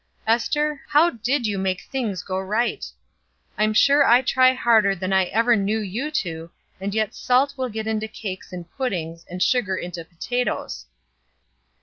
Ester, 0.25 0.81
how 0.87 1.11
did 1.11 1.45
you 1.45 1.59
make 1.59 1.81
things 1.81 2.23
go 2.23 2.39
right? 2.39 2.91
I'm 3.55 3.71
sure 3.71 4.03
I 4.03 4.23
try 4.23 4.51
harder 4.51 4.95
than 4.95 5.13
I 5.13 5.25
ever 5.25 5.55
knew 5.55 5.77
you 5.77 6.09
to, 6.09 6.49
and 6.79 6.95
yet 6.95 7.13
salt 7.13 7.53
will 7.55 7.69
get 7.69 7.85
into 7.85 8.07
cakes 8.07 8.51
and 8.51 8.65
puddings, 8.77 9.27
and 9.29 9.43
sugar 9.43 9.75
into 9.77 10.03
potatoes. 10.03 10.87